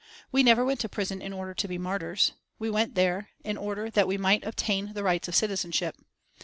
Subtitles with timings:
[0.31, 2.31] We never went to prison in order to be martyrs.
[2.57, 5.95] We went there in order that we might obtain the rights of citizenship.